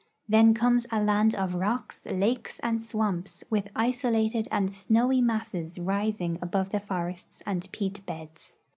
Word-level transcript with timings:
Then 0.27 0.55
comes 0.55 0.87
a 0.91 0.99
land 0.99 1.35
of 1.35 1.53
rocks, 1.53 2.07
lakes, 2.07 2.57
and 2.63 2.79
swam])s,with 2.79 3.67
isolated 3.75 4.47
and 4.49 4.73
snowy 4.73 5.21
masses 5.21 5.77
rising 5.77 6.39
above 6.41 6.69
the 6.71 6.79
forests 6.79 7.43
and 7.45 7.71
peat 7.71 8.03
l)eds. 8.07 8.55